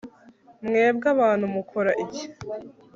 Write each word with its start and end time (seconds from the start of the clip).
Mwebwe 0.65 1.07
abantu 1.15 1.45
mukora 1.55 1.91
iki 2.03 2.25